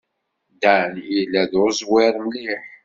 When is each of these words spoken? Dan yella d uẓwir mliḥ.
Dan 0.61 0.93
yella 1.11 1.43
d 1.51 1.53
uẓwir 1.61 2.13
mliḥ. 2.23 2.63